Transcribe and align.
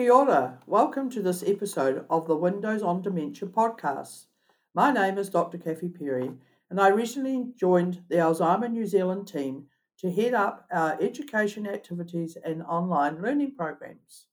Kia 0.00 0.14
ora. 0.14 0.58
Welcome 0.66 1.10
to 1.10 1.20
this 1.20 1.44
episode 1.46 2.06
of 2.08 2.26
the 2.26 2.34
Windows 2.34 2.82
on 2.82 3.02
Dementia 3.02 3.46
podcast. 3.46 4.28
My 4.72 4.90
name 4.90 5.18
is 5.18 5.28
Dr. 5.28 5.58
Kathy 5.58 5.90
Perry, 5.90 6.30
and 6.70 6.80
I 6.80 6.88
recently 6.88 7.52
joined 7.54 8.02
the 8.08 8.16
Alzheimer 8.16 8.70
New 8.70 8.86
Zealand 8.86 9.28
team 9.28 9.66
to 9.98 10.10
head 10.10 10.32
up 10.32 10.66
our 10.72 10.96
education 11.02 11.66
activities 11.66 12.38
and 12.42 12.62
online 12.62 13.20
learning 13.20 13.56
programs. 13.56 14.24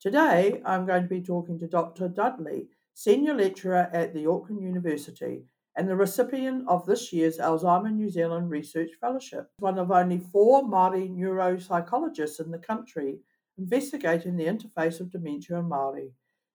Today, 0.00 0.60
I'm 0.66 0.84
going 0.84 1.04
to 1.04 1.08
be 1.08 1.22
talking 1.22 1.58
to 1.60 1.66
Dr. 1.66 2.08
Dudley, 2.08 2.68
Senior 2.92 3.32
Lecturer 3.32 3.88
at 3.94 4.12
the 4.12 4.26
Auckland 4.26 4.60
University 4.60 5.44
and 5.76 5.88
the 5.88 5.96
recipient 5.96 6.68
of 6.68 6.84
this 6.84 7.10
year's 7.10 7.38
Alzheimer 7.38 7.90
New 7.90 8.10
Zealand 8.10 8.50
Research 8.50 8.90
Fellowship, 9.00 9.50
one 9.60 9.78
of 9.78 9.90
only 9.90 10.18
four 10.18 10.62
Māori 10.62 11.08
neuropsychologists 11.10 12.38
in 12.38 12.50
the 12.50 12.58
country 12.58 13.20
investigating 13.58 14.36
the 14.36 14.46
interface 14.46 15.00
of 15.00 15.10
dementia 15.10 15.58
and 15.58 15.70
Māori. 15.70 16.10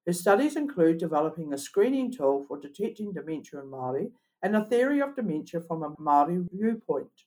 His 0.06 0.20
studies 0.20 0.56
include 0.56 0.98
developing 0.98 1.54
a 1.54 1.58
screening 1.58 2.12
tool 2.12 2.44
for 2.48 2.60
detecting 2.60 3.14
dementia 3.14 3.60
in 3.60 3.68
Māori 3.68 4.12
and 4.42 4.56
a 4.56 4.66
theory 4.66 5.02
of 5.02 5.16
dementia 5.16 5.62
from 5.62 5.84
a 5.84 5.92
Māori 5.92 6.48
viewpoint. 6.52 7.26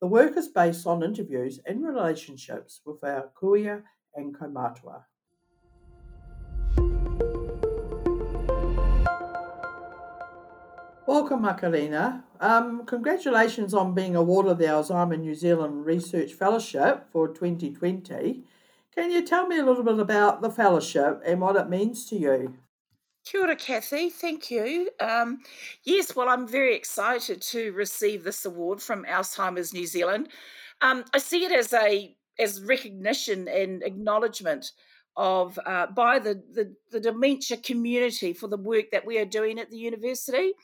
The 0.00 0.06
work 0.06 0.36
is 0.36 0.48
based 0.48 0.86
on 0.86 1.02
interviews 1.02 1.60
and 1.66 1.84
relationships 1.84 2.80
with 2.84 3.02
our 3.02 3.30
kuia 3.40 3.82
and 4.14 4.34
kaumatua. 4.36 5.02
Welcome, 11.06 11.42
Makarena. 11.42 12.22
Um, 12.38 12.84
congratulations 12.84 13.72
on 13.72 13.94
being 13.94 14.14
awarded 14.14 14.58
the 14.58 14.66
Alzheimer 14.66 15.18
New 15.18 15.34
Zealand 15.34 15.86
Research 15.86 16.34
Fellowship 16.34 17.06
for 17.10 17.28
2020. 17.28 18.44
Can 18.98 19.12
you 19.12 19.24
tell 19.24 19.46
me 19.46 19.60
a 19.60 19.64
little 19.64 19.84
bit 19.84 20.00
about 20.00 20.42
the 20.42 20.50
fellowship 20.50 21.22
and 21.24 21.40
what 21.40 21.54
it 21.54 21.68
means 21.68 22.04
to 22.06 22.16
you? 22.16 22.52
Kia 23.24 23.42
ora, 23.42 23.54
Kathy. 23.54 24.10
Thank 24.10 24.50
you. 24.50 24.90
Um, 24.98 25.38
yes, 25.84 26.16
well, 26.16 26.28
I'm 26.28 26.48
very 26.48 26.74
excited 26.74 27.40
to 27.42 27.70
receive 27.74 28.24
this 28.24 28.44
award 28.44 28.82
from 28.82 29.04
Alzheimer's 29.04 29.72
New 29.72 29.86
Zealand. 29.86 30.30
Um, 30.80 31.04
I 31.14 31.18
see 31.18 31.44
it 31.44 31.52
as 31.52 31.72
a 31.72 32.16
as 32.40 32.60
recognition 32.60 33.46
and 33.46 33.84
acknowledgement 33.84 34.72
of 35.16 35.60
uh, 35.64 35.86
by 35.86 36.18
the, 36.18 36.42
the, 36.52 36.74
the 36.90 36.98
dementia 36.98 37.58
community 37.58 38.32
for 38.32 38.48
the 38.48 38.56
work 38.56 38.86
that 38.90 39.06
we 39.06 39.16
are 39.18 39.24
doing 39.24 39.60
at 39.60 39.70
the 39.70 39.78
university. 39.78 40.54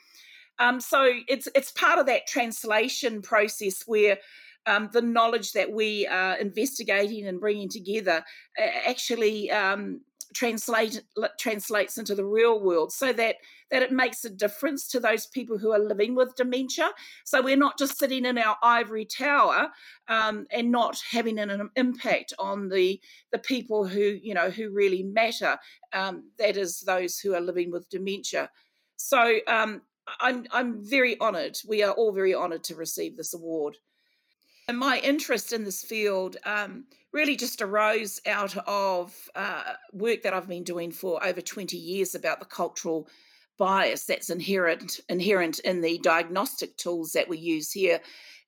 Um, 0.59 0.81
so 0.81 1.09
it's 1.29 1.47
it's 1.55 1.71
part 1.71 1.99
of 1.99 2.05
that 2.07 2.27
translation 2.27 3.21
process 3.21 3.83
where 3.85 4.17
um, 4.65 4.89
the 4.91 5.01
knowledge 5.01 5.51
that 5.53 5.71
we 5.71 6.07
are 6.07 6.35
investigating 6.37 7.27
and 7.27 7.39
bringing 7.39 7.69
together 7.69 8.23
actually 8.57 9.51
um, 9.51 10.01
translate 10.33 11.01
translates 11.39 11.97
into 11.97 12.13
the 12.13 12.25
real 12.25 12.59
world 12.61 12.91
so 12.91 13.13
that 13.13 13.37
that 13.71 13.81
it 13.81 13.91
makes 13.91 14.25
a 14.25 14.29
difference 14.29 14.87
to 14.87 14.99
those 14.99 15.27
people 15.27 15.57
who 15.57 15.71
are 15.71 15.79
living 15.79 16.13
with 16.13 16.35
dementia 16.35 16.89
so 17.23 17.41
we're 17.41 17.55
not 17.55 17.77
just 17.77 17.97
sitting 17.97 18.25
in 18.25 18.37
our 18.37 18.57
ivory 18.61 19.05
tower 19.05 19.69
um, 20.09 20.45
and 20.51 20.71
not 20.71 20.99
having 21.09 21.39
an 21.39 21.69
impact 21.75 22.33
on 22.37 22.67
the 22.69 22.99
the 23.31 23.39
people 23.39 23.87
who 23.87 24.17
you 24.21 24.33
know 24.33 24.49
who 24.49 24.69
really 24.71 25.03
matter 25.03 25.57
um, 25.93 26.29
that 26.37 26.57
is 26.57 26.81
those 26.81 27.17
who 27.17 27.33
are 27.33 27.41
living 27.41 27.71
with 27.71 27.89
dementia 27.89 28.49
so 28.97 29.39
um, 29.47 29.81
I'm 30.19 30.45
I'm 30.51 30.83
very 30.83 31.19
honoured. 31.19 31.57
We 31.67 31.83
are 31.83 31.93
all 31.93 32.11
very 32.11 32.35
honoured 32.35 32.63
to 32.65 32.75
receive 32.75 33.17
this 33.17 33.33
award. 33.33 33.77
And 34.67 34.79
my 34.79 34.99
interest 34.99 35.53
in 35.53 35.63
this 35.63 35.83
field 35.83 36.37
um, 36.43 36.85
really 37.13 37.35
just 37.35 37.61
arose 37.61 38.19
out 38.25 38.57
of 38.67 39.29
uh, 39.35 39.73
work 39.93 40.23
that 40.23 40.33
I've 40.33 40.47
been 40.47 40.63
doing 40.63 40.91
for 40.91 41.23
over 41.23 41.39
20 41.39 41.77
years 41.77 42.15
about 42.15 42.39
the 42.39 42.45
cultural 42.45 43.07
bias 43.57 44.05
that's 44.05 44.29
inherent 44.29 44.99
inherent 45.07 45.59
in 45.59 45.81
the 45.81 45.97
diagnostic 45.99 46.75
tools 46.77 47.11
that 47.11 47.29
we 47.29 47.37
use 47.37 47.71
here 47.71 48.01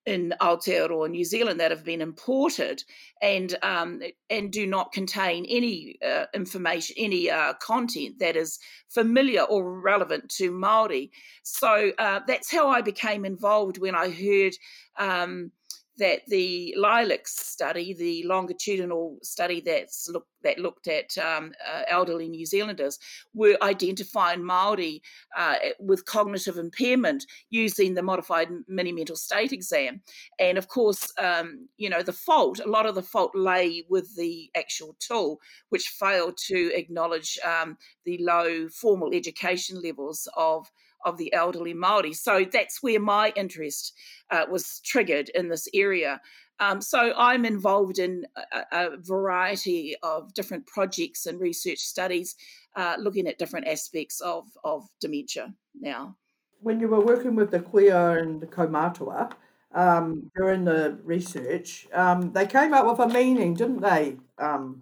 in 0.05 0.33
Aotearoa, 0.41 1.09
New 1.09 1.25
Zealand, 1.25 1.59
that 1.59 1.69
have 1.69 1.83
been 1.83 2.01
imported 2.01 2.81
and 3.21 3.55
um, 3.61 4.01
and 4.29 4.51
do 4.51 4.65
not 4.65 4.93
contain 4.93 5.45
any 5.49 5.97
uh, 6.05 6.25
information, 6.33 6.95
any 6.97 7.29
uh, 7.29 7.53
content 7.55 8.19
that 8.19 8.35
is 8.35 8.57
familiar 8.89 9.41
or 9.41 9.79
relevant 9.81 10.29
to 10.29 10.49
Maori. 10.49 11.11
So 11.43 11.91
uh, 11.99 12.21
that's 12.25 12.51
how 12.51 12.69
I 12.69 12.81
became 12.81 13.25
involved 13.25 13.77
when 13.77 13.95
I 13.95 14.09
heard. 14.09 14.53
Um, 14.97 15.51
that 15.97 16.21
the 16.27 16.75
LILAC 16.77 17.27
study, 17.27 17.93
the 17.93 18.23
longitudinal 18.27 19.17
study 19.23 19.61
that's 19.61 20.09
look, 20.09 20.27
that 20.43 20.59
looked 20.59 20.87
at 20.87 21.17
um, 21.17 21.51
uh, 21.67 21.81
elderly 21.87 22.29
New 22.29 22.45
Zealanders, 22.45 22.99
were 23.33 23.57
identifying 23.61 24.43
Maori 24.43 25.01
uh, 25.35 25.55
with 25.79 26.05
cognitive 26.05 26.57
impairment 26.57 27.25
using 27.49 27.93
the 27.93 28.03
modified 28.03 28.49
mini 28.67 28.91
mental 28.91 29.15
state 29.15 29.51
exam. 29.51 30.01
And 30.39 30.57
of 30.57 30.67
course, 30.67 31.11
um, 31.17 31.67
you 31.77 31.89
know, 31.89 32.03
the 32.03 32.13
fault, 32.13 32.59
a 32.59 32.69
lot 32.69 32.85
of 32.85 32.95
the 32.95 33.03
fault 33.03 33.31
lay 33.33 33.83
with 33.89 34.15
the 34.15 34.49
actual 34.55 34.95
tool, 34.99 35.39
which 35.69 35.89
failed 35.89 36.37
to 36.47 36.71
acknowledge 36.75 37.39
um, 37.45 37.77
the 38.05 38.17
low 38.21 38.69
formal 38.69 39.13
education 39.13 39.81
levels 39.81 40.27
of 40.35 40.67
of 41.07 41.17
the 41.17 41.33
elderly 41.33 41.73
Maori. 41.73 42.13
So 42.13 42.45
that's 42.51 42.83
where 42.83 42.99
my 42.99 43.31
interest 43.35 43.93
uh, 44.29 44.45
was 44.51 44.81
triggered 44.83 45.29
in 45.29 45.47
this 45.47 45.67
area. 45.73 46.21
Um, 46.59 46.81
so 46.81 47.13
I'm 47.15 47.45
involved 47.45 47.99
in 47.99 48.25
a, 48.35 48.63
a, 48.71 48.97
variety 48.97 49.95
of 50.01 50.33
different 50.33 50.65
projects 50.65 51.27
and 51.27 51.39
research 51.39 51.79
studies, 51.79 52.35
uh, 52.75 52.95
looking 52.99 53.27
at 53.27 53.37
different 53.37 53.67
aspects 53.67 54.19
of 54.21 54.45
of 54.63 54.87
dementia 54.99 55.53
now. 55.79 56.15
When 56.61 56.79
you 56.79 56.87
were 56.87 56.99
working 56.99 57.35
with 57.35 57.51
the 57.51 57.59
kuia 57.59 58.19
and 58.19 58.41
the 58.41 58.47
kaumatua 58.47 59.31
um, 59.75 60.31
during 60.35 60.65
the 60.65 60.97
research, 61.03 61.87
um, 61.93 62.33
they 62.33 62.47
came 62.47 62.73
up 62.73 62.87
with 62.87 62.99
a 62.99 63.13
meaning, 63.13 63.53
didn't 63.53 63.81
they? 63.81 64.17
Um, 64.39 64.81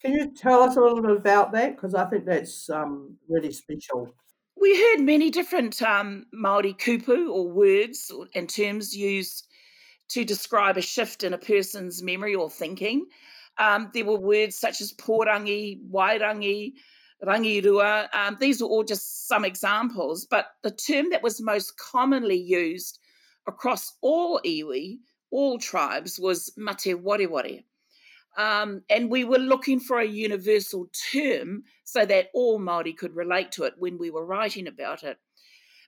can 0.00 0.12
you 0.12 0.32
tell 0.32 0.62
us 0.62 0.76
a 0.76 0.80
little 0.80 1.02
bit 1.02 1.16
about 1.16 1.50
that? 1.52 1.74
Because 1.74 1.94
I 1.94 2.04
think 2.06 2.26
that's 2.26 2.70
um, 2.70 3.16
really 3.28 3.52
special. 3.52 4.14
We 4.62 4.80
heard 4.80 5.00
many 5.00 5.28
different 5.28 5.82
um, 5.82 6.26
Maori 6.32 6.72
kupu 6.74 7.28
or 7.28 7.48
words 7.50 8.12
and 8.36 8.48
terms 8.48 8.96
used 8.96 9.48
to 10.10 10.24
describe 10.24 10.76
a 10.76 10.80
shift 10.80 11.24
in 11.24 11.34
a 11.34 11.38
person's 11.38 12.00
memory 12.00 12.36
or 12.36 12.48
thinking. 12.48 13.06
Um, 13.58 13.90
there 13.92 14.04
were 14.04 14.20
words 14.20 14.56
such 14.56 14.80
as 14.80 14.92
porangi, 14.92 15.80
wairangi, 15.90 16.74
rangirua. 17.24 18.06
Um, 18.14 18.36
these 18.38 18.62
were 18.62 18.68
all 18.68 18.84
just 18.84 19.26
some 19.26 19.44
examples, 19.44 20.26
but 20.30 20.46
the 20.62 20.70
term 20.70 21.10
that 21.10 21.24
was 21.24 21.42
most 21.42 21.76
commonly 21.76 22.40
used 22.40 23.00
across 23.48 23.96
all 24.00 24.40
iwi, 24.46 24.98
all 25.32 25.58
tribes, 25.58 26.20
was 26.20 26.52
mate 26.56 26.94
wari 27.00 27.64
um, 28.36 28.82
and 28.88 29.10
we 29.10 29.24
were 29.24 29.38
looking 29.38 29.80
for 29.80 29.98
a 29.98 30.06
universal 30.06 30.88
term 31.12 31.64
so 31.84 32.06
that 32.06 32.28
all 32.34 32.58
Maori 32.58 32.92
could 32.92 33.14
relate 33.14 33.52
to 33.52 33.64
it 33.64 33.74
when 33.78 33.98
we 33.98 34.10
were 34.10 34.24
writing 34.24 34.66
about 34.66 35.02
it. 35.02 35.18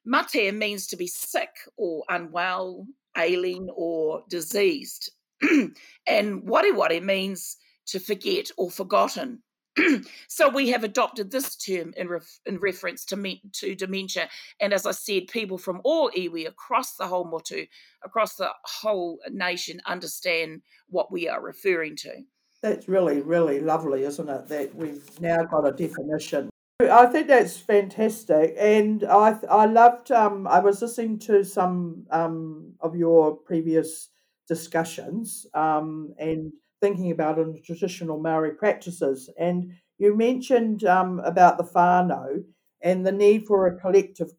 Mate 0.04 0.52
means 0.54 0.86
to 0.88 0.96
be 0.96 1.06
sick 1.06 1.50
or 1.76 2.04
unwell, 2.08 2.86
ailing 3.16 3.68
or 3.74 4.22
diseased. 4.28 5.10
and 6.06 6.42
wari 6.44 7.00
means 7.00 7.56
to 7.86 7.98
forget 7.98 8.50
or 8.56 8.70
forgotten. 8.70 9.42
so 10.28 10.48
we 10.48 10.68
have 10.68 10.84
adopted 10.84 11.30
this 11.30 11.56
term 11.56 11.92
in, 11.96 12.08
ref- 12.08 12.40
in 12.46 12.58
reference 12.58 13.04
to, 13.06 13.16
me- 13.16 13.42
to 13.52 13.74
dementia. 13.74 14.28
And 14.60 14.72
as 14.72 14.86
I 14.86 14.92
said, 14.92 15.26
people 15.28 15.58
from 15.58 15.80
all 15.84 16.10
iwi 16.10 16.46
across 16.46 16.94
the 16.96 17.06
whole 17.06 17.24
motu, 17.24 17.66
across 18.04 18.36
the 18.36 18.50
whole 18.64 19.18
nation, 19.30 19.80
understand 19.86 20.62
what 20.88 21.10
we 21.10 21.28
are 21.28 21.42
referring 21.42 21.96
to. 21.96 22.22
That's 22.64 22.88
really, 22.88 23.20
really 23.20 23.60
lovely, 23.60 24.04
isn't 24.04 24.26
it? 24.26 24.48
That 24.48 24.74
we've 24.74 25.20
now 25.20 25.44
got 25.44 25.68
a 25.68 25.72
definition. 25.72 26.48
I 26.80 27.04
think 27.04 27.28
that's 27.28 27.58
fantastic, 27.58 28.54
and 28.58 29.04
I 29.04 29.38
I 29.50 29.66
loved. 29.66 30.10
Um, 30.10 30.46
I 30.46 30.60
was 30.60 30.80
listening 30.80 31.18
to 31.28 31.44
some 31.44 32.06
um, 32.10 32.72
of 32.80 32.96
your 32.96 33.36
previous 33.36 34.08
discussions 34.48 35.46
um, 35.52 36.14
and 36.18 36.54
thinking 36.80 37.10
about 37.10 37.38
in 37.38 37.60
traditional 37.62 38.18
Maori 38.18 38.52
practices, 38.54 39.28
and 39.38 39.70
you 39.98 40.16
mentioned 40.16 40.84
um, 40.84 41.20
about 41.20 41.58
the 41.58 41.64
whānau 41.64 42.44
and 42.80 43.04
the 43.04 43.12
need 43.12 43.46
for 43.46 43.66
a 43.66 43.78
collective 43.78 44.32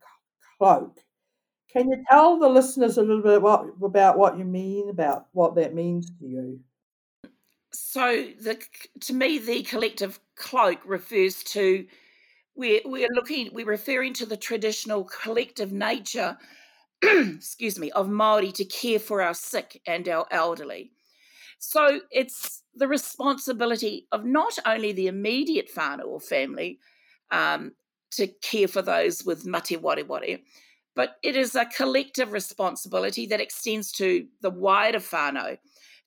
cloak. 0.57 0.97
Can 1.71 1.91
you 1.91 2.03
tell 2.09 2.39
the 2.39 2.49
listeners 2.49 2.97
a 2.97 3.03
little 3.03 3.21
bit 3.21 3.37
about 3.37 4.17
what 4.17 4.39
you 4.39 4.45
mean 4.45 4.89
about 4.89 5.27
what 5.33 5.53
that 5.57 5.75
means 5.75 6.09
to 6.19 6.25
you? 6.25 6.59
So 7.75 8.27
the 8.39 8.57
to 9.01 9.13
me 9.13 9.37
the 9.37 9.63
collective 9.63 10.19
cloak 10.35 10.79
refers 10.85 11.43
to 11.43 11.85
we're 12.55 12.81
we're 12.85 13.09
looking 13.13 13.49
we're 13.53 13.65
referring 13.65 14.13
to 14.13 14.25
the 14.25 14.37
traditional 14.37 15.03
collective 15.03 15.71
nature 15.71 16.37
excuse 17.03 17.77
me 17.77 17.91
of 17.91 18.09
Maori 18.09 18.51
to 18.53 18.65
care 18.65 18.99
for 18.99 19.21
our 19.21 19.33
sick 19.33 19.81
and 19.85 20.07
our 20.07 20.25
elderly. 20.31 20.91
So 21.59 22.01
it's 22.11 22.63
the 22.75 22.87
responsibility 22.87 24.07
of 24.11 24.25
not 24.25 24.57
only 24.65 24.91
the 24.91 25.07
immediate 25.07 25.69
whānau 25.75 26.05
or 26.05 26.19
family 26.19 26.79
um, 27.31 27.73
to 28.11 28.27
care 28.27 28.67
for 28.67 28.81
those 28.81 29.25
with 29.25 29.45
mate 29.45 29.81
wareware, 29.81 30.41
but 30.95 31.15
it 31.23 31.35
is 31.35 31.55
a 31.55 31.65
collective 31.65 32.31
responsibility 32.31 33.25
that 33.27 33.41
extends 33.41 33.91
to 33.93 34.27
the 34.41 34.49
wider 34.49 34.99
whānau, 34.99 35.57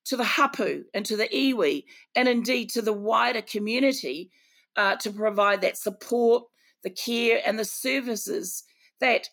to 0.08 0.16
the 0.16 0.24
hapu 0.24 0.84
and 0.94 1.04
to 1.06 1.16
the 1.16 1.28
iwi, 1.28 1.84
and 2.14 2.28
indeed 2.28 2.70
to 2.70 2.82
the 2.82 2.92
wider 2.92 3.42
community 3.42 4.30
uh, 4.76 4.96
to 4.96 5.10
provide 5.10 5.60
that 5.60 5.76
support, 5.76 6.44
the 6.82 6.90
care, 6.90 7.40
and 7.44 7.58
the 7.58 7.64
services 7.64 8.64
that 9.00 9.28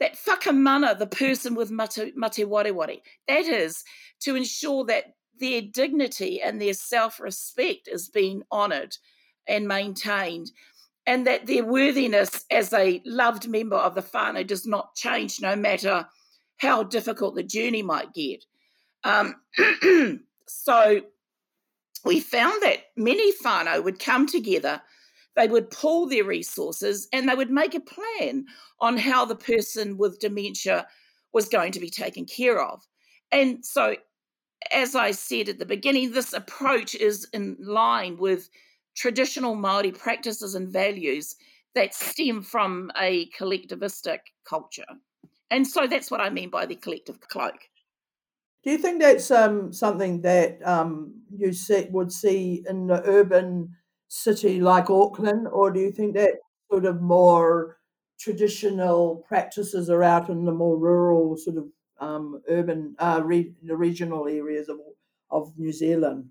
that 0.00 0.16
whakamana 0.26 0.96
the 0.96 1.06
person 1.06 1.54
with 1.54 1.70
mate, 1.70 2.14
mate. 2.16 3.02
That 3.26 3.44
is 3.46 3.82
to 4.20 4.36
ensure 4.36 4.84
that 4.84 5.14
their 5.40 5.62
dignity 5.62 6.40
and 6.40 6.60
their 6.60 6.74
self 6.74 7.20
respect 7.20 7.88
is 7.88 8.08
being 8.08 8.42
honoured 8.52 8.96
and 9.46 9.66
maintained, 9.66 10.50
and 11.06 11.26
that 11.26 11.46
their 11.46 11.64
worthiness 11.64 12.44
as 12.50 12.72
a 12.72 13.00
loved 13.06 13.48
member 13.48 13.76
of 13.76 13.94
the 13.94 14.02
whānau 14.02 14.46
does 14.46 14.66
not 14.66 14.94
change 14.94 15.40
no 15.40 15.56
matter 15.56 16.06
how 16.58 16.82
difficult 16.82 17.34
the 17.34 17.42
journey 17.42 17.82
might 17.82 18.12
get. 18.12 18.44
Um, 19.08 19.34
so 20.46 21.00
we 22.04 22.20
found 22.20 22.62
that 22.62 22.78
many 22.96 23.32
whānau 23.38 23.82
would 23.82 23.98
come 23.98 24.26
together, 24.26 24.80
they 25.34 25.48
would 25.48 25.70
pool 25.70 26.06
their 26.06 26.24
resources, 26.24 27.08
and 27.12 27.28
they 27.28 27.34
would 27.34 27.50
make 27.50 27.74
a 27.74 27.80
plan 27.80 28.44
on 28.80 28.96
how 28.98 29.24
the 29.24 29.34
person 29.34 29.96
with 29.96 30.20
dementia 30.20 30.86
was 31.32 31.48
going 31.48 31.72
to 31.72 31.80
be 31.80 31.90
taken 31.90 32.24
care 32.24 32.62
of. 32.62 32.86
And 33.32 33.64
so 33.64 33.96
as 34.72 34.94
I 34.94 35.12
said 35.12 35.48
at 35.48 35.58
the 35.58 35.66
beginning, 35.66 36.12
this 36.12 36.32
approach 36.32 36.94
is 36.94 37.26
in 37.32 37.56
line 37.60 38.16
with 38.16 38.50
traditional 38.96 39.54
Maori 39.54 39.92
practices 39.92 40.54
and 40.54 40.68
values 40.68 41.36
that 41.74 41.94
stem 41.94 42.42
from 42.42 42.90
a 42.98 43.30
collectivistic 43.38 44.18
culture. 44.44 44.86
And 45.50 45.66
so 45.66 45.86
that's 45.86 46.10
what 46.10 46.20
I 46.20 46.30
mean 46.30 46.50
by 46.50 46.66
the 46.66 46.74
collective 46.74 47.20
cloak. 47.20 47.58
Do 48.68 48.72
you 48.72 48.78
think 48.80 49.00
that's 49.00 49.30
um, 49.30 49.72
something 49.72 50.20
that 50.20 50.58
um, 50.62 51.22
you 51.34 51.54
see, 51.54 51.86
would 51.88 52.12
see 52.12 52.66
in 52.68 52.86
the 52.86 53.02
urban 53.06 53.74
city 54.08 54.60
like 54.60 54.90
Auckland, 54.90 55.48
or 55.48 55.70
do 55.70 55.80
you 55.80 55.90
think 55.90 56.12
that 56.16 56.32
sort 56.70 56.84
of 56.84 57.00
more 57.00 57.78
traditional 58.20 59.24
practices 59.26 59.88
are 59.88 60.02
out 60.02 60.28
in 60.28 60.44
the 60.44 60.52
more 60.52 60.76
rural 60.76 61.38
sort 61.38 61.56
of 61.56 61.68
um, 61.98 62.42
urban, 62.46 62.94
uh, 62.98 63.22
re- 63.24 63.54
the 63.62 63.74
regional 63.74 64.28
areas 64.28 64.68
of, 64.68 64.76
of 65.30 65.50
New 65.56 65.72
Zealand? 65.72 66.28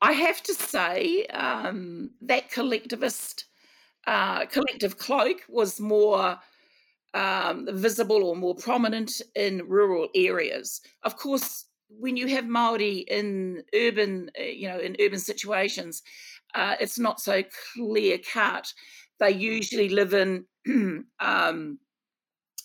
I 0.00 0.12
have 0.12 0.40
to 0.44 0.54
say 0.54 1.26
um, 1.26 2.12
that 2.20 2.52
collectivist, 2.52 3.46
uh, 4.06 4.46
collective 4.46 4.96
cloak 4.96 5.38
was 5.48 5.80
more 5.80 6.38
um, 7.14 7.68
visible 7.72 8.22
or 8.24 8.36
more 8.36 8.54
prominent 8.54 9.22
in 9.34 9.62
rural 9.66 10.08
areas. 10.14 10.80
Of 11.02 11.16
course, 11.16 11.66
when 11.88 12.16
you 12.16 12.26
have 12.28 12.46
Maori 12.46 12.98
in 13.08 13.62
urban, 13.74 14.30
uh, 14.38 14.42
you 14.42 14.68
know, 14.68 14.78
in 14.78 14.96
urban 15.00 15.18
situations, 15.18 16.02
uh, 16.54 16.74
it's 16.80 16.98
not 16.98 17.20
so 17.20 17.42
clear 17.74 18.18
cut. 18.18 18.72
They 19.20 19.30
usually 19.30 19.88
live 19.88 20.14
in 20.14 20.44
um, 21.20 21.78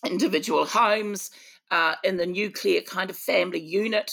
individual 0.05 0.65
homes 0.65 1.31
uh, 1.69 1.95
in 2.03 2.17
the 2.17 2.25
nuclear 2.25 2.81
kind 2.81 3.09
of 3.09 3.15
family 3.15 3.59
unit. 3.59 4.11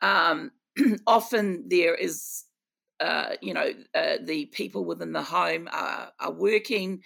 Um, 0.00 0.50
often 1.06 1.64
there 1.68 1.94
is, 1.94 2.44
uh, 3.00 3.30
you 3.40 3.54
know, 3.54 3.70
uh, 3.94 4.16
the 4.22 4.46
people 4.46 4.84
within 4.84 5.12
the 5.12 5.22
home 5.22 5.68
are, 5.72 6.12
are 6.20 6.32
working. 6.32 7.02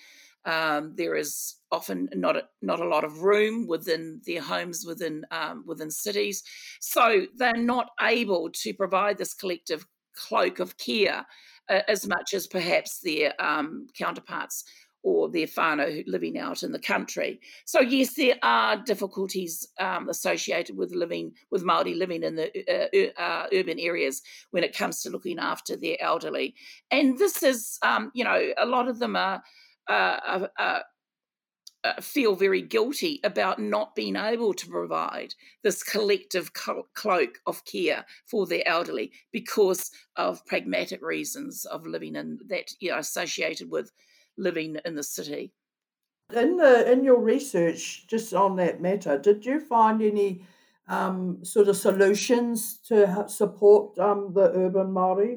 Um, 0.49 0.95
there 0.97 1.15
is 1.15 1.57
often 1.71 2.09
not 2.15 2.37
a, 2.37 2.45
not 2.63 2.81
a 2.81 2.89
lot 2.89 3.05
of 3.05 3.23
room 3.23 3.67
within 3.67 4.23
their 4.27 4.41
homes 4.41 4.85
within 4.87 5.25
um, 5.31 5.65
within 5.67 5.91
cities, 5.91 6.43
so 6.81 7.27
they're 7.37 7.53
not 7.75 7.91
able 8.01 8.49
to 8.63 8.73
provide 8.73 9.19
this 9.19 9.35
collective 9.35 9.87
cloak 10.17 10.59
of 10.59 10.79
care 10.79 11.27
uh, 11.69 11.81
as 11.87 12.07
much 12.07 12.33
as 12.33 12.47
perhaps 12.47 13.01
their 13.01 13.35
um, 13.39 13.87
counterparts 13.97 14.65
or 15.03 15.31
their 15.31 15.47
whānau 15.47 16.03
living 16.07 16.39
out 16.39 16.63
in 16.63 16.73
the 16.73 16.79
country. 16.79 17.41
So 17.67 17.81
yes, 17.81 18.15
there 18.15 18.37
are 18.43 18.83
difficulties 18.83 19.69
um, 19.79 20.09
associated 20.09 20.77
with 20.77 20.93
living 20.93 21.33
with 21.51 21.63
Maori 21.63 21.95
living 21.95 22.23
in 22.23 22.37
the 22.37 22.51
uh, 22.69 23.21
uh, 23.21 23.47
urban 23.53 23.79
areas 23.79 24.23
when 24.51 24.65
it 24.65 24.77
comes 24.77 25.03
to 25.03 25.11
looking 25.11 25.39
after 25.39 25.77
their 25.77 25.97
elderly, 26.01 26.55
and 26.91 27.19
this 27.19 27.43
is 27.43 27.79
um, 27.83 28.11
you 28.15 28.25
know 28.25 28.53
a 28.59 28.67
lot 28.67 28.89
of 28.89 28.99
them 28.99 29.17
are. 29.17 29.43
Uh, 29.89 30.49
uh, 31.85 32.01
feel 32.01 32.35
very 32.35 32.63
guilty 32.63 33.21
about 33.25 33.61
not 33.61 33.95
being 33.95 34.17
able 34.17 34.53
to 34.53 34.67
provide 34.69 35.35
this 35.63 35.83
collective 35.83 36.53
cloak 36.53 37.39
of 37.47 37.65
care 37.65 38.05
for 38.27 38.47
their 38.47 38.67
elderly 38.67 39.13
because 39.33 39.91
of 40.17 40.45
pragmatic 40.47 41.01
reasons 41.03 41.65
of 41.67 41.87
living 41.87 42.17
in 42.17 42.39
that 42.49 42.73
you 42.81 42.91
know 42.91 42.99
associated 42.99 43.71
with 43.71 43.91
living 44.37 44.77
in 44.85 44.95
the 44.95 45.03
city. 45.03 45.53
In 46.35 46.57
the 46.57 46.91
in 46.91 47.05
your 47.05 47.21
research, 47.21 48.07
just 48.07 48.35
on 48.35 48.57
that 48.57 48.83
matter, 48.83 49.19
did 49.19 49.47
you 49.47 49.61
find 49.61 50.03
any 50.03 50.43
um, 50.89 51.45
sort 51.45 51.69
of 51.69 51.77
solutions 51.77 52.79
to 52.89 53.25
support 53.29 53.99
um, 53.99 54.33
the 54.35 54.51
urban 54.55 54.93
Maori? 54.93 55.37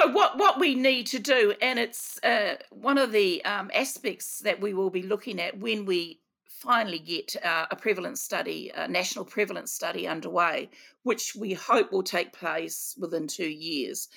So 0.00 0.08
what 0.08 0.38
what 0.38 0.58
we 0.58 0.74
need 0.74 1.08
to 1.08 1.18
do, 1.18 1.52
and 1.60 1.78
it's 1.78 2.18
uh, 2.22 2.54
one 2.70 2.96
of 2.96 3.12
the 3.12 3.44
um, 3.44 3.70
aspects 3.74 4.38
that 4.38 4.58
we 4.58 4.72
will 4.72 4.88
be 4.88 5.02
looking 5.02 5.38
at 5.38 5.58
when 5.58 5.84
we 5.84 6.20
finally 6.48 6.98
get 6.98 7.36
uh, 7.44 7.66
a 7.70 7.76
prevalence 7.76 8.22
study, 8.22 8.72
a 8.74 8.88
national 8.88 9.26
prevalence 9.26 9.72
study 9.72 10.08
underway, 10.08 10.70
which 11.02 11.36
we 11.38 11.52
hope 11.52 11.92
will 11.92 12.02
take 12.02 12.32
place 12.32 12.96
within 12.98 13.26
two 13.26 13.50
years 13.50 14.08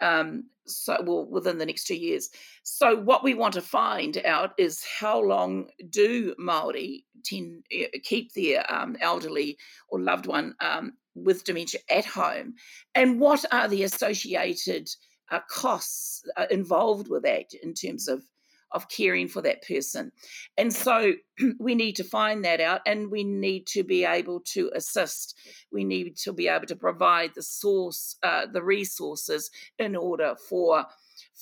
um, 0.00 0.44
so 0.66 0.96
well 1.04 1.24
within 1.24 1.58
the 1.58 1.66
next 1.66 1.84
two 1.84 1.96
years. 1.96 2.30
So 2.64 2.96
what 2.96 3.22
we 3.22 3.34
want 3.34 3.54
to 3.54 3.62
find 3.62 4.18
out 4.24 4.54
is 4.58 4.84
how 4.84 5.20
long 5.20 5.68
do 5.88 6.34
Maori 6.36 7.04
tend, 7.24 7.64
eh, 7.70 7.86
keep 8.02 8.32
their 8.32 8.70
um, 8.72 8.96
elderly 9.00 9.56
or 9.88 10.00
loved 10.00 10.26
one 10.26 10.56
um, 10.60 10.94
with 11.14 11.44
dementia 11.44 11.78
at 11.90 12.06
home, 12.06 12.54
and 12.96 13.20
what 13.20 13.44
are 13.52 13.68
the 13.68 13.84
associated 13.84 14.88
uh, 15.30 15.40
costs 15.48 16.22
uh, 16.36 16.46
involved 16.50 17.08
with 17.08 17.22
that 17.22 17.52
in 17.62 17.74
terms 17.74 18.08
of 18.08 18.24
of 18.72 18.88
caring 18.88 19.28
for 19.28 19.40
that 19.42 19.66
person. 19.66 20.12
And 20.56 20.72
so 20.72 21.12
we 21.58 21.74
need 21.74 21.96
to 21.96 22.04
find 22.04 22.44
that 22.44 22.60
out 22.60 22.80
and 22.86 23.10
we 23.10 23.24
need 23.24 23.66
to 23.68 23.82
be 23.82 24.04
able 24.04 24.40
to 24.52 24.70
assist. 24.74 25.38
We 25.72 25.84
need 25.84 26.16
to 26.18 26.32
be 26.32 26.48
able 26.48 26.66
to 26.66 26.76
provide 26.76 27.32
the 27.34 27.42
source, 27.42 28.16
uh, 28.22 28.46
the 28.52 28.62
resources 28.62 29.50
in 29.78 29.96
order 29.96 30.34
for 30.48 30.84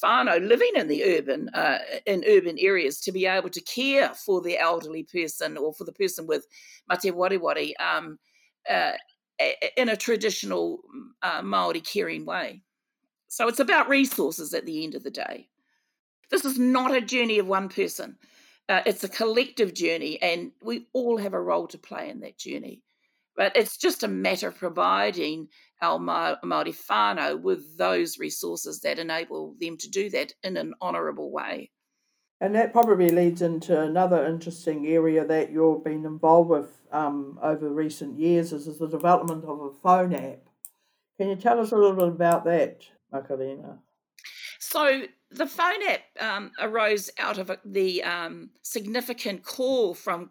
whānau 0.03 0.47
living 0.47 0.73
in 0.75 0.89
the 0.89 1.05
urban 1.05 1.49
uh, 1.51 1.79
in 2.07 2.23
urban 2.27 2.57
areas 2.59 3.01
to 3.01 3.13
be 3.13 3.27
able 3.27 3.51
to 3.51 3.61
care 3.63 4.13
for 4.15 4.41
the 4.41 4.59
elderly 4.59 5.03
person 5.03 5.57
or 5.57 5.73
for 5.73 5.85
the 5.85 5.93
person 5.93 6.27
with 6.27 6.47
mate 6.89 7.15
wareware 7.15 7.73
um, 7.81 8.19
uh, 8.71 8.93
in 9.77 9.89
a 9.89 9.97
traditional 9.97 10.81
uh, 11.23 11.43
Maori 11.43 11.81
caring 11.81 12.25
way. 12.25 12.63
So 13.29 13.49
it's 13.49 13.61
about 13.61 13.89
resources 13.89 14.55
at 14.55 14.67
the 14.67 14.85
end 14.85 14.95
of 14.95 15.03
the 15.03 15.11
day. 15.11 15.49
This 16.31 16.45
is 16.45 16.59
not 16.59 16.95
a 16.95 17.01
journey 17.01 17.39
of 17.39 17.47
one 17.47 17.69
person. 17.69 18.17
Uh, 18.69 18.83
it's 18.85 19.05
a 19.05 19.09
collective 19.09 19.75
journey, 19.75 20.21
and 20.21 20.51
we 20.63 20.89
all 20.93 21.19
have 21.19 21.35
a 21.35 21.41
role 21.41 21.69
to 21.69 21.79
play 21.79 22.11
in 22.11 22.21
that 22.21 22.37
journey. 22.37 22.83
But 23.37 23.57
it's 23.57 23.77
just 23.77 24.03
a 24.03 24.09
matter 24.09 24.49
of 24.49 24.57
providing 24.57 25.49
our 25.83 25.99
Māori 25.99 26.75
whānau 26.89 27.41
with 27.41 27.77
those 27.77 28.19
resources 28.19 28.81
that 28.81 28.99
enable 28.99 29.55
them 29.61 29.77
to 29.77 29.91
do 29.91 30.11
that 30.11 30.33
in 30.43 30.57
an 30.57 30.75
honourable 30.81 31.31
way. 31.31 31.71
And 32.41 32.55
that 32.55 32.73
probably 32.73 33.11
leads 33.11 33.41
into 33.43 33.81
another 33.81 34.27
interesting 34.27 34.87
area 34.87 35.25
that 35.25 35.53
you've 35.53 35.85
been 35.85 36.05
involved 36.05 36.51
with 36.51 36.71
um, 36.93 37.39
over 37.43 37.69
recent 37.69 38.19
years 38.19 38.53
is, 38.53 38.67
is 38.67 38.79
the 38.79 38.89
development 38.89 39.45
of 39.45 39.61
a 39.61 39.71
phone 39.83 40.15
app. 40.15 40.41
Can 41.19 41.29
you 41.29 41.37
tell 41.37 41.61
us 41.61 41.73
a 41.73 41.77
little 41.77 41.97
bit 41.97 42.09
about 42.09 42.45
that, 42.45 42.87
Makarena? 43.23 43.79
So 44.59 45.03
the 45.31 45.47
phone 45.47 45.83
app 45.89 46.01
um, 46.21 46.51
arose 46.61 47.11
out 47.19 47.39
of 47.39 47.51
the 47.65 48.03
um, 48.03 48.51
significant 48.63 49.45
call 49.45 49.95
from 49.95 50.31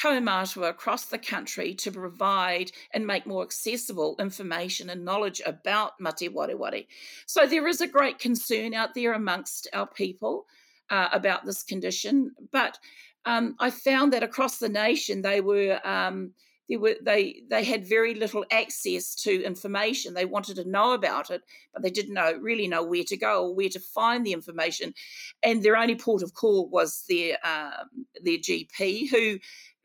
Kaumatua 0.00 0.68
across 0.68 1.06
the 1.06 1.18
country 1.18 1.74
to 1.74 1.90
provide 1.90 2.70
and 2.92 3.06
make 3.06 3.26
more 3.26 3.42
accessible 3.42 4.16
information 4.18 4.90
and 4.90 5.04
knowledge 5.04 5.40
about 5.46 5.92
mate 6.00 6.32
wareware. 6.32 6.86
So 7.26 7.46
there 7.46 7.66
is 7.66 7.80
a 7.80 7.86
great 7.86 8.18
concern 8.18 8.74
out 8.74 8.94
there 8.94 9.14
amongst 9.14 9.68
our 9.72 9.86
people 9.86 10.46
uh, 10.90 11.08
about 11.12 11.44
this 11.44 11.62
condition, 11.62 12.32
but 12.52 12.78
um, 13.24 13.56
I 13.58 13.70
found 13.70 14.12
that 14.12 14.22
across 14.22 14.58
the 14.58 14.68
nation 14.68 15.22
they 15.22 15.40
were 15.40 15.80
um, 15.84 16.32
there 16.68 16.80
were 16.80 16.96
they 17.02 17.42
they 17.48 17.64
had 17.64 17.86
very 17.86 18.14
little 18.14 18.44
access 18.50 19.14
to 19.16 19.44
information. 19.44 20.14
They 20.14 20.24
wanted 20.24 20.56
to 20.56 20.68
know 20.68 20.92
about 20.92 21.30
it, 21.30 21.42
but 21.72 21.82
they 21.82 21.90
didn't 21.90 22.14
know 22.14 22.32
really 22.32 22.66
know 22.66 22.82
where 22.82 23.04
to 23.04 23.16
go 23.16 23.44
or 23.44 23.54
where 23.54 23.68
to 23.68 23.80
find 23.80 24.26
the 24.26 24.32
information. 24.32 24.94
And 25.42 25.62
their 25.62 25.76
only 25.76 25.96
port 25.96 26.22
of 26.22 26.34
call 26.34 26.68
was 26.68 27.04
their 27.08 27.38
um, 27.44 28.06
their 28.22 28.38
GP, 28.38 29.10
who 29.10 29.38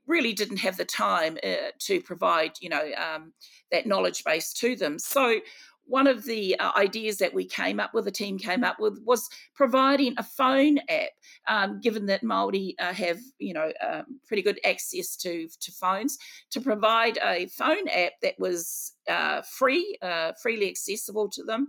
really 0.07 0.33
didn't 0.33 0.57
have 0.57 0.77
the 0.77 0.85
time 0.85 1.37
uh, 1.43 1.71
to 1.79 2.01
provide 2.01 2.53
you 2.59 2.69
know 2.69 2.91
um, 2.97 3.33
that 3.71 3.85
knowledge 3.85 4.23
base 4.23 4.53
to 4.53 4.75
them. 4.75 4.97
So 4.97 5.39
one 5.91 6.07
of 6.07 6.23
the 6.23 6.57
uh, 6.59 6.71
ideas 6.77 7.17
that 7.17 7.33
we 7.33 7.43
came 7.45 7.79
up 7.79 7.93
with, 7.93 8.05
the 8.05 8.11
team 8.11 8.37
came 8.37 8.63
up 8.63 8.79
with, 8.79 8.97
was 9.05 9.29
providing 9.53 10.15
a 10.17 10.23
phone 10.23 10.79
app. 10.89 11.09
Um, 11.47 11.81
given 11.81 12.05
that 12.05 12.23
Maori 12.23 12.75
uh, 12.79 12.93
have, 12.93 13.19
you 13.39 13.53
know, 13.53 13.71
um, 13.85 14.05
pretty 14.27 14.41
good 14.41 14.59
access 14.65 15.15
to 15.17 15.47
to 15.59 15.71
phones, 15.71 16.17
to 16.51 16.61
provide 16.61 17.19
a 17.23 17.47
phone 17.47 17.87
app 17.89 18.13
that 18.21 18.35
was 18.39 18.93
uh, 19.09 19.41
free, 19.41 19.97
uh, 20.01 20.31
freely 20.41 20.69
accessible 20.69 21.29
to 21.29 21.43
them, 21.43 21.67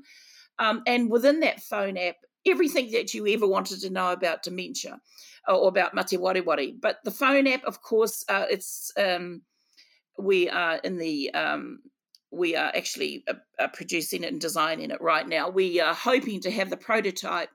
um, 0.59 0.83
and 0.87 1.11
within 1.11 1.41
that 1.41 1.61
phone 1.61 1.97
app, 1.97 2.17
everything 2.47 2.91
that 2.93 3.15
you 3.15 3.27
ever 3.27 3.47
wanted 3.47 3.81
to 3.81 3.91
know 3.91 4.13
about 4.13 4.43
dementia 4.43 5.01
uh, 5.49 5.59
or 5.59 5.69
about 5.69 5.95
mate 5.95 6.19
wari 6.19 6.77
But 6.81 6.99
the 7.05 7.11
phone 7.11 7.47
app, 7.49 7.65
of 7.65 7.83
course, 7.83 8.25
uh, 8.29 8.47
it's 8.49 8.93
um, 8.97 9.43
we 10.19 10.49
are 10.49 10.77
in 10.77 10.99
the 10.99 11.33
um, 11.35 11.81
we 12.33 12.57
are 12.57 12.73
actually 12.75 13.25
uh, 13.29 13.35
uh, 13.59 13.69
producing 13.69 14.25
it 14.25 14.33
and 14.33 14.41
designing 14.41 14.91
it 14.91 15.01
right 15.01 15.29
now. 15.29 15.49
We 15.51 15.81
are 15.81 15.95
hoping 15.95 16.41
to 16.41 16.51
have 16.51 16.71
the 16.71 16.77
prototype 16.77 17.51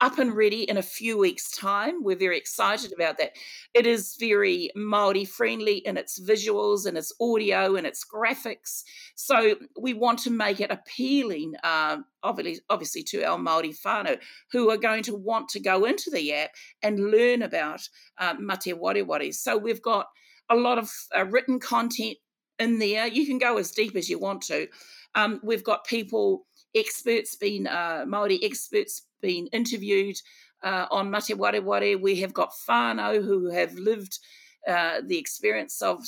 up 0.00 0.18
and 0.18 0.34
ready 0.34 0.62
in 0.62 0.76
a 0.76 0.82
few 0.82 1.16
weeks' 1.16 1.50
time. 1.50 2.02
We're 2.02 2.16
very 2.16 2.36
excited 2.36 2.92
about 2.92 3.16
that. 3.18 3.32
It 3.74 3.86
is 3.86 4.16
very 4.18 4.70
Maori 4.74 5.24
friendly 5.24 5.78
in 5.78 5.96
its 5.96 6.20
visuals 6.20 6.84
and 6.84 6.98
its 6.98 7.12
audio 7.20 7.76
and 7.76 7.86
its 7.86 8.04
graphics. 8.04 8.82
So 9.14 9.54
we 9.80 9.94
want 9.94 10.18
to 10.20 10.30
make 10.30 10.60
it 10.60 10.72
appealing, 10.72 11.54
uh, 11.62 11.98
obviously, 12.22 12.60
obviously 12.68 13.02
to 13.04 13.24
our 13.24 13.38
Maori 13.38 13.72
whānau 13.72 14.18
who 14.50 14.70
are 14.70 14.76
going 14.76 15.04
to 15.04 15.14
want 15.14 15.48
to 15.50 15.60
go 15.60 15.84
into 15.84 16.10
the 16.10 16.34
app 16.34 16.50
and 16.82 17.10
learn 17.10 17.42
about 17.42 17.88
uh, 18.18 18.34
mate 18.34 19.34
So 19.34 19.56
we've 19.56 19.82
got 19.82 20.06
a 20.50 20.56
lot 20.56 20.78
of 20.78 20.90
uh, 21.16 21.24
written 21.26 21.58
content 21.58 22.18
in 22.58 22.78
there. 22.78 23.06
You 23.06 23.26
can 23.26 23.38
go 23.38 23.58
as 23.58 23.70
deep 23.70 23.96
as 23.96 24.08
you 24.08 24.18
want 24.18 24.42
to. 24.42 24.68
Um, 25.14 25.40
we've 25.42 25.64
got 25.64 25.86
people, 25.86 26.46
experts, 26.74 27.36
being 27.36 27.66
uh, 27.66 28.04
Maori 28.06 28.42
experts, 28.42 29.02
being 29.20 29.46
interviewed 29.48 30.16
uh, 30.62 30.86
on 30.90 31.10
Mate 31.10 31.36
Ware. 31.36 31.98
We 31.98 32.16
have 32.16 32.34
got 32.34 32.52
whānau 32.68 33.24
who 33.24 33.50
have 33.50 33.74
lived 33.74 34.18
uh, 34.66 35.00
the 35.06 35.18
experience 35.18 35.82
of, 35.82 36.00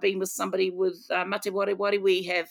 being 0.00 0.18
with 0.18 0.30
somebody 0.30 0.70
with 0.70 0.96
uh, 1.10 1.24
Mate. 1.24 2.00
We 2.00 2.22
have 2.24 2.48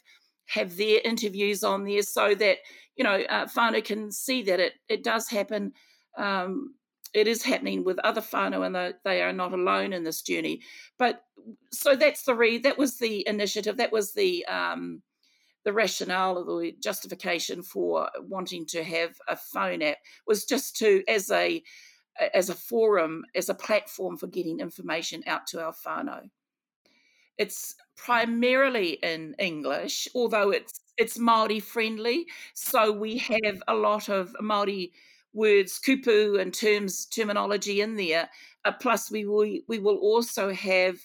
have 0.48 0.76
their 0.76 1.00
interviews 1.06 1.64
on 1.64 1.86
there 1.86 2.02
so 2.02 2.36
that 2.36 2.58
you 2.98 3.04
know 3.04 3.22
uh, 3.30 3.46
whānau 3.46 3.84
can 3.84 4.12
see 4.12 4.44
that 4.44 4.60
it 4.60 4.74
it 4.90 5.04
does 5.04 5.30
happen. 5.30 5.72
Um, 6.18 6.76
it 7.14 7.28
is 7.28 7.44
happening 7.44 7.84
with 7.84 8.00
other 8.00 8.22
whānau 8.22 8.66
and 8.66 8.96
they 9.04 9.22
are 9.22 9.34
not 9.34 9.54
alone 9.54 9.94
in 9.94 10.04
this 10.04 10.22
journey. 10.22 10.62
But 10.98 11.24
so 11.72 11.96
that's 11.96 12.24
the 12.24 12.36
re 12.36 12.58
that 12.60 12.78
was 12.78 12.98
the 12.98 13.28
initiative, 13.28 13.78
that 13.78 13.92
was 13.92 14.14
the 14.14 14.46
um, 14.46 15.02
the 15.64 15.74
rationale 15.74 16.38
or 16.38 16.62
the 16.62 16.76
justification 16.82 17.64
for 17.64 18.10
wanting 18.20 18.66
to 18.68 18.84
have 18.84 19.16
a 19.28 19.36
phone 19.36 19.82
app 19.82 19.98
was 20.28 20.46
just 20.46 20.76
to 20.78 21.04
as 21.08 21.32
a 21.32 21.64
as 22.34 22.50
a 22.50 22.56
forum, 22.56 23.24
as 23.36 23.50
a 23.50 23.56
platform 23.56 24.18
for 24.18 24.28
getting 24.28 24.60
information 24.60 25.24
out 25.26 25.48
to 25.48 25.64
our 25.64 25.74
whānau. 25.74 26.30
It's 27.38 27.76
primarily 27.96 29.00
in 29.02 29.36
English, 29.40 30.08
although 30.14 30.52
it's 30.52 30.80
it's 30.98 31.18
Maori 31.18 31.60
friendly. 31.60 32.28
So 32.54 32.92
we 32.92 33.18
have 33.18 33.64
a 33.68 33.74
lot 33.74 34.10
of 34.10 34.36
Maori 34.40 34.92
words, 35.34 35.80
kupu 35.80 36.40
and 36.40 36.54
terms 36.54 37.06
terminology 37.06 37.82
in 37.82 37.96
there. 37.96 38.30
Uh, 38.66 38.72
plus, 38.72 39.12
we 39.12 39.26
will 39.26 39.60
we 39.68 39.80
will 39.80 39.98
also 39.98 40.54
have 40.54 40.98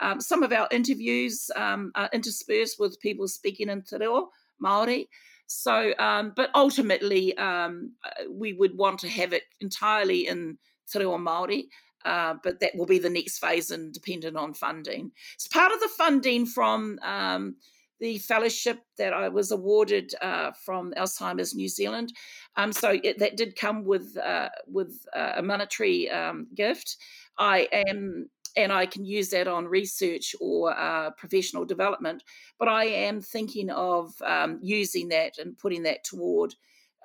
um, 0.00 0.20
some 0.20 0.42
of 0.42 0.52
our 0.52 0.68
interviews 0.70 1.50
um, 1.56 1.92
interspersed 2.12 2.78
with 2.78 3.00
people 3.00 3.28
speaking 3.28 3.68
in 3.68 3.82
Te 3.82 3.96
Reo 3.98 4.30
Maori. 4.58 5.08
So, 5.46 5.92
um, 5.98 6.32
but 6.34 6.50
ultimately, 6.54 7.36
um, 7.36 7.92
uh, 8.04 8.24
we 8.30 8.54
would 8.54 8.76
want 8.76 8.98
to 9.00 9.08
have 9.08 9.32
it 9.32 9.42
entirely 9.60 10.26
in 10.26 10.58
Te 10.90 10.98
Reo 10.98 11.18
Maori. 11.18 11.68
Uh, 12.04 12.34
but 12.42 12.60
that 12.60 12.74
will 12.74 12.84
be 12.84 12.98
the 12.98 13.08
next 13.08 13.38
phase 13.38 13.70
and 13.70 13.94
dependent 13.94 14.36
on 14.36 14.52
funding. 14.52 15.10
It's 15.36 15.48
part 15.48 15.72
of 15.72 15.80
the 15.80 15.88
funding 15.88 16.44
from 16.44 16.98
um, 17.02 17.56
the 18.04 18.18
fellowship 18.18 18.80
that 18.98 19.14
I 19.14 19.30
was 19.30 19.50
awarded 19.50 20.14
uh, 20.20 20.50
from 20.62 20.92
Alzheimer's 20.94 21.54
New 21.54 21.70
Zealand. 21.70 22.12
Um, 22.54 22.70
so 22.70 22.98
it, 23.02 23.18
that 23.18 23.38
did 23.38 23.56
come 23.56 23.82
with 23.86 24.18
uh, 24.18 24.50
with 24.66 25.06
uh, 25.16 25.32
a 25.36 25.42
monetary 25.42 26.10
um, 26.10 26.46
gift. 26.54 26.98
I 27.38 27.66
am 27.72 28.28
and 28.58 28.70
I 28.72 28.84
can 28.84 29.06
use 29.06 29.30
that 29.30 29.48
on 29.48 29.66
research 29.66 30.36
or 30.38 30.78
uh, 30.78 31.12
professional 31.12 31.64
development. 31.64 32.22
But 32.58 32.68
I 32.68 32.84
am 32.84 33.22
thinking 33.22 33.70
of 33.70 34.12
um, 34.22 34.58
using 34.60 35.08
that 35.08 35.38
and 35.38 35.56
putting 35.56 35.84
that 35.84 36.04
toward 36.04 36.54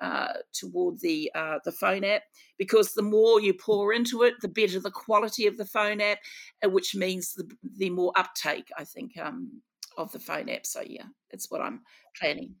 uh, 0.02 0.34
toward 0.52 1.00
the 1.00 1.30
uh, 1.34 1.60
the 1.64 1.72
phone 1.72 2.04
app 2.04 2.24
because 2.58 2.92
the 2.92 3.02
more 3.16 3.40
you 3.40 3.54
pour 3.54 3.94
into 3.94 4.22
it, 4.22 4.34
the 4.42 4.48
better 4.48 4.78
the 4.80 4.90
quality 4.90 5.46
of 5.46 5.56
the 5.56 5.64
phone 5.64 6.02
app, 6.02 6.18
uh, 6.62 6.68
which 6.68 6.94
means 6.94 7.32
the, 7.32 7.50
the 7.78 7.88
more 7.88 8.12
uptake. 8.16 8.68
I 8.76 8.84
think 8.84 9.16
um, 9.16 9.62
of 10.00 10.12
the 10.12 10.18
phone 10.18 10.48
app. 10.48 10.66
So 10.66 10.82
yeah, 10.86 11.06
it's 11.30 11.50
what 11.50 11.60
I'm 11.60 11.82
planning. 12.18 12.54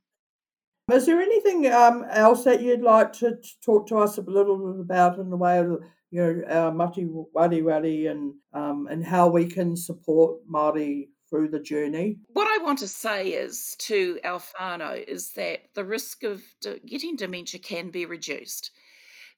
Is 0.92 1.06
there 1.06 1.20
anything 1.20 1.72
um, 1.72 2.04
else 2.10 2.44
that 2.44 2.62
you'd 2.62 2.82
like 2.82 3.12
to, 3.14 3.36
to, 3.36 3.48
talk 3.64 3.86
to 3.88 3.98
us 3.98 4.18
a 4.18 4.22
little 4.22 4.58
bit 4.58 4.80
about 4.80 5.18
in 5.18 5.30
the 5.30 5.36
way 5.36 5.58
of 5.58 5.78
you 6.10 6.20
know 6.20 6.42
our 6.48 6.72
mate 6.72 7.06
wareware 7.34 8.10
and 8.10 8.34
um, 8.52 8.88
and 8.90 9.04
how 9.04 9.28
we 9.28 9.46
can 9.46 9.76
support 9.76 10.38
Māori 10.52 11.08
through 11.30 11.48
the 11.48 11.60
journey? 11.60 12.18
What 12.32 12.48
I 12.48 12.62
want 12.62 12.80
to 12.80 12.88
say 12.88 13.28
is 13.28 13.76
to 13.80 14.18
Alfano 14.24 15.02
is 15.06 15.30
that 15.32 15.60
the 15.74 15.84
risk 15.84 16.24
of 16.24 16.42
getting 16.84 17.16
dementia 17.16 17.60
can 17.60 17.90
be 17.90 18.04
reduced. 18.04 18.72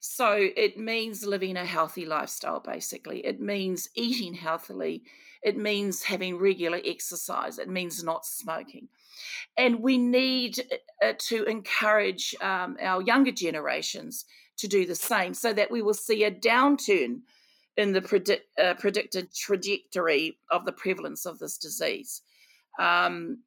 So 0.05 0.49
it 0.57 0.77
means 0.77 1.25
living 1.25 1.55
a 1.55 1.65
healthy 1.65 2.05
lifestyle, 2.05 2.59
basically. 2.59 3.25
It 3.25 3.39
means 3.39 3.87
eating 3.95 4.33
healthily. 4.33 5.01
It 5.41 5.55
means 5.55 6.03
having 6.03 6.37
regular 6.37 6.81
exercise. 6.83 7.57
It 7.57 7.69
means 7.69 8.03
not 8.03 8.25
smoking. 8.25 8.89
And 9.57 9.79
we 9.79 9.97
need 9.97 10.61
uh, 11.01 11.13
to 11.29 11.45
encourage 11.45 12.35
um, 12.41 12.75
our 12.81 13.01
younger 13.01 13.31
generations 13.31 14.25
to 14.57 14.67
do 14.67 14.85
the 14.85 14.93
same 14.93 15.33
so 15.33 15.53
that 15.53 15.71
we 15.71 15.81
will 15.81 15.93
see 15.93 16.25
a 16.25 16.31
downturn 16.31 17.21
in 17.77 17.93
the 17.93 18.41
uh, 18.61 18.73
predicted 18.73 19.33
trajectory 19.33 20.37
of 20.51 20.65
the 20.65 20.73
prevalence 20.73 21.25
of 21.25 21.39
this 21.39 21.57
disease. 21.57 22.23
Um, 22.77 23.43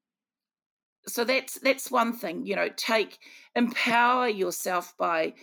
so 1.06 1.22
that's 1.22 1.58
that's 1.58 1.90
one 1.90 2.14
thing. 2.14 2.46
You 2.46 2.56
know, 2.56 2.70
take 2.74 3.18
empower 3.54 4.26
yourself 4.26 4.94
by 4.96 5.34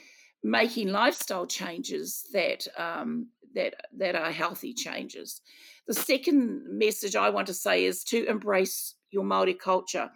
making 0.44 0.90
lifestyle 0.90 1.46
changes 1.46 2.26
that 2.34 2.68
um, 2.78 3.28
that 3.56 3.76
that 3.98 4.16
are 4.16 4.32
healthy 4.32 4.74
changes. 4.74 5.42
The 5.88 5.94
second 5.94 6.66
message 6.68 7.16
I 7.16 7.30
want 7.30 7.48
to 7.48 7.54
say 7.54 7.86
is 7.86 8.04
to 8.06 8.26
embrace 8.26 8.96
your 9.12 9.24
Maori 9.24 9.54
culture, 9.54 10.10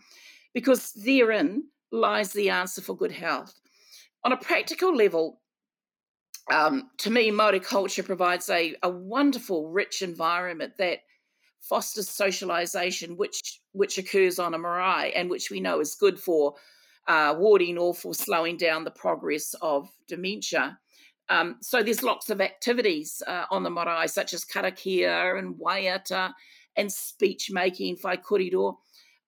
because 0.54 0.92
therein 0.94 1.64
lies 1.92 2.34
the 2.34 2.50
answer 2.50 2.82
for 2.82 2.96
good 2.96 3.12
health. 3.12 3.54
On 4.24 4.32
a 4.32 4.38
practical 4.38 4.96
level, 4.96 5.40
um, 6.52 6.90
to 7.00 7.10
me, 7.10 7.32
Maori 7.32 7.60
culture 7.60 8.04
provides 8.04 8.50
a, 8.50 8.76
a 8.84 8.90
wonderful, 8.90 9.70
rich 9.70 10.02
environment 10.02 10.74
that 10.78 11.00
fosters 11.62 12.10
socialization, 12.10 13.18
which 13.18 13.62
which 13.74 13.98
occurs 13.98 14.40
on 14.40 14.54
a 14.54 14.58
marae 14.58 15.14
and 15.16 15.30
which 15.30 15.52
we 15.52 15.60
know 15.60 15.80
is 15.80 15.96
good 15.96 16.20
for 16.20 16.56
uh, 17.08 17.36
warding 17.38 17.78
off 17.78 18.06
or 18.06 18.14
slowing 18.14 18.58
down 18.58 18.84
the 18.84 18.92
progress 18.92 19.56
of 19.62 19.90
dementia. 20.08 20.78
Um, 21.30 21.58
so 21.62 21.84
there's 21.84 22.04
lots 22.04 22.30
of 22.30 22.42
activities 22.42 23.22
uh, 23.28 23.46
on 23.52 23.64
the 23.64 23.70
marae, 23.70 24.08
such 24.08 24.34
as 24.34 24.46
karakia 24.46 25.38
and 25.38 25.56
waiata 25.56 26.34
and 26.76 26.92
speech 26.92 27.50
making, 27.52 27.98
whai 28.04 28.18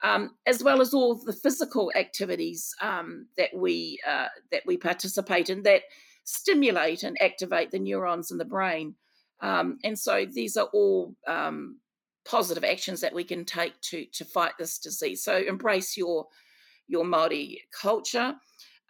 um, 0.01 0.35
as 0.45 0.63
well 0.63 0.81
as 0.81 0.93
all 0.93 1.15
the 1.15 1.33
physical 1.33 1.91
activities 1.95 2.73
um, 2.81 3.27
that 3.37 3.49
we 3.53 3.99
uh, 4.07 4.27
that 4.51 4.63
we 4.65 4.77
participate 4.77 5.49
in 5.49 5.63
that 5.63 5.83
stimulate 6.23 7.03
and 7.03 7.21
activate 7.21 7.71
the 7.71 7.79
neurons 7.79 8.31
in 8.31 8.37
the 8.37 8.45
brain. 8.45 8.95
Um, 9.41 9.77
and 9.83 9.97
so 9.97 10.25
these 10.25 10.57
are 10.57 10.67
all 10.73 11.15
um, 11.27 11.79
positive 12.25 12.63
actions 12.63 13.01
that 13.01 13.13
we 13.13 13.23
can 13.23 13.43
take 13.45 13.79
to 13.81 14.05
to 14.13 14.25
fight 14.25 14.53
this 14.57 14.77
disease. 14.77 15.23
So 15.23 15.35
embrace 15.35 15.97
your 15.97 16.27
your 16.89 17.05
Maori 17.05 17.61
culture. 17.71 18.35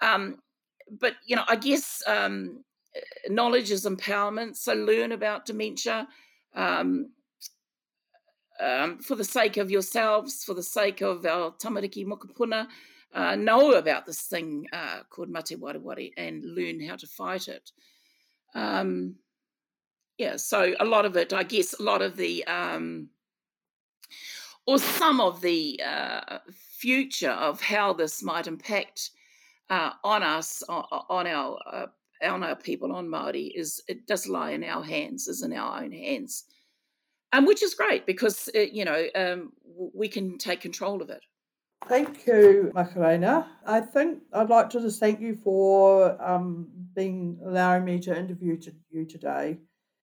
Um, 0.01 0.37
but 0.99 1.13
you 1.25 1.35
know, 1.35 1.43
I 1.47 1.55
guess 1.55 2.01
um, 2.07 2.63
knowledge 3.27 3.69
is 3.69 3.85
empowerment. 3.85 4.55
So 4.55 4.73
learn 4.73 5.11
about 5.11 5.45
dementia. 5.45 6.07
Um, 6.55 7.11
um, 8.59 8.99
for 8.99 9.15
the 9.15 9.23
sake 9.23 9.57
of 9.57 9.71
yourselves, 9.71 10.43
for 10.43 10.53
the 10.53 10.63
sake 10.63 11.01
of 11.01 11.25
our 11.25 11.51
tamariki 11.51 12.05
mokopuna, 12.05 12.67
uh, 13.13 13.35
know 13.35 13.73
about 13.73 14.05
this 14.05 14.21
thing 14.21 14.67
uh, 14.73 14.99
called 15.09 15.29
mate 15.29 15.55
wareware 15.57 16.11
and 16.17 16.43
learn 16.43 16.81
how 16.81 16.95
to 16.95 17.07
fight 17.07 17.47
it. 17.47 17.71
Um, 18.55 19.15
yeah, 20.17 20.35
so 20.35 20.73
a 20.79 20.85
lot 20.85 21.05
of 21.05 21.15
it, 21.15 21.31
I 21.31 21.43
guess, 21.43 21.73
a 21.79 21.83
lot 21.83 22.01
of 22.01 22.17
the, 22.17 22.45
um, 22.45 23.09
or 24.67 24.77
some 24.77 25.21
of 25.21 25.39
the 25.39 25.81
uh, 25.85 26.39
future 26.79 27.31
of 27.31 27.61
how 27.61 27.93
this 27.93 28.23
might 28.23 28.47
impact 28.47 29.11
uh, 29.69 29.91
on 30.03 30.23
us, 30.23 30.63
on, 30.63 30.85
on 31.09 31.27
our 31.27 31.57
uh, 31.71 31.85
on 32.23 32.43
our 32.43 32.55
people, 32.55 32.91
on 32.91 33.09
Maori, 33.09 33.45
is 33.55 33.81
it 33.87 34.05
does 34.07 34.27
lie 34.27 34.51
in 34.51 34.63
our 34.63 34.83
hands, 34.83 35.27
is 35.27 35.43
in 35.43 35.53
our 35.53 35.81
own 35.81 35.91
hands, 35.91 36.45
and 37.31 37.39
um, 37.39 37.45
which 37.45 37.63
is 37.63 37.73
great 37.75 38.05
because 38.05 38.49
it, 38.53 38.71
you 38.71 38.85
know 38.85 39.05
um, 39.15 39.51
we 39.93 40.07
can 40.07 40.37
take 40.37 40.61
control 40.61 41.01
of 41.01 41.09
it. 41.09 41.21
Thank 41.87 42.27
you, 42.27 42.71
Makarena. 42.75 43.47
I 43.65 43.79
think 43.79 44.19
I'd 44.33 44.49
like 44.49 44.69
to 44.71 44.81
just 44.81 44.99
thank 44.99 45.21
you 45.21 45.35
for 45.35 46.21
um, 46.21 46.67
being 46.93 47.39
allowing 47.45 47.85
me 47.85 47.99
to 47.99 48.17
interview 48.17 48.57
you 48.91 49.05
today. 49.05 49.59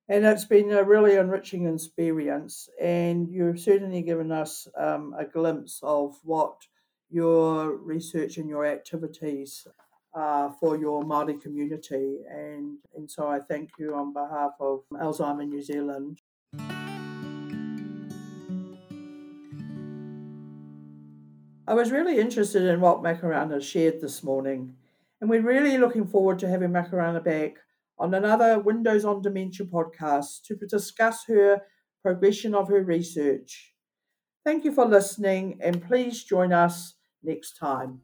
And 0.09 0.25
it's 0.25 0.45
been 0.45 0.71
a 0.71 0.85
really 0.85 1.17
enriching 1.17 1.67
experience, 1.67 2.69
and 2.81 3.29
you've 3.29 3.59
certainly 3.59 4.03
given 4.03 4.31
us 4.31 4.69
um, 4.77 5.13
a 5.19 5.25
glimpse 5.25 5.81
of 5.83 6.17
what 6.23 6.65
your 7.11 7.77
research 7.77 8.37
and 8.37 8.49
your 8.49 8.65
activities 8.65 9.67
uh, 10.15 10.51
for 10.61 10.79
your 10.79 11.03
Māori 11.03 11.41
community. 11.43 12.19
And, 12.31 12.79
and 12.95 13.11
so 13.11 13.27
I 13.27 13.41
thank 13.41 13.71
you 13.81 13.97
on 13.97 14.13
behalf 14.13 14.53
of 14.61 14.85
Alzheimer 14.93 15.45
New 15.45 15.61
Zealand. 15.61 16.21
I 21.69 21.75
was 21.75 21.91
really 21.91 22.21
interested 22.21 22.63
in 22.63 22.81
what 22.81 23.03
Makarena 23.03 23.61
shared 23.61 24.01
this 24.01 24.23
morning, 24.23 24.77
and 25.21 25.29
we're 25.29 25.43
really 25.43 25.79
looking 25.79 26.07
forward 26.07 26.39
to 26.39 26.49
having 26.49 26.71
Makarena 26.71 27.25
back 27.25 27.57
on 27.99 28.15
another 28.15 28.59
Windows 28.59 29.05
on 29.05 29.23
Dementia 29.23 29.67
podcast 29.67 30.43
to 30.45 30.57
discuss 30.57 31.25
her 31.27 31.63
progression 32.03 32.55
of 32.55 32.69
her 32.69 32.83
research. 32.83 33.75
Thank 34.45 34.65
you 34.65 34.73
for 34.73 34.87
listening, 34.87 35.59
and 35.63 35.83
please 35.83 36.25
join 36.25 36.53
us 36.53 36.95
next 37.23 37.57
time. 37.57 38.03